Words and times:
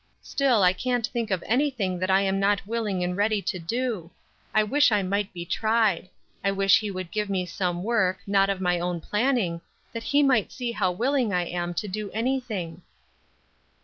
Still, 0.23 0.63
I 0.63 0.73
can't 0.73 1.05
think 1.05 1.29
of 1.29 1.43
anything 1.45 1.99
that 1.99 2.09
I 2.09 2.21
am 2.21 2.39
not 2.39 2.65
willing 2.65 3.03
and 3.03 3.15
ready 3.15 3.39
to 3.43 3.59
do. 3.59 4.09
I 4.51 4.63
wish 4.63 4.91
I 4.91 5.03
might 5.03 5.31
be 5.31 5.45
tried; 5.45 6.09
I 6.43 6.49
wish 6.49 6.79
He 6.79 6.89
would 6.89 7.11
give 7.11 7.29
me 7.29 7.45
some 7.45 7.83
work, 7.83 8.17
not 8.25 8.49
of 8.49 8.59
my 8.59 8.79
own 8.79 8.99
planning, 8.99 9.61
that 9.93 10.01
He 10.05 10.23
might 10.23 10.51
see 10.51 10.71
how 10.71 10.91
willing 10.91 11.31
I 11.33 11.45
am 11.45 11.75
to 11.75 11.87
do 11.87 12.09
anything." 12.13 12.81